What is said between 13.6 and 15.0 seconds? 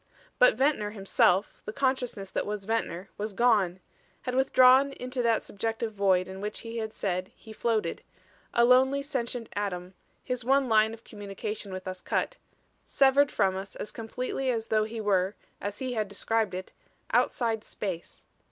as completely as though he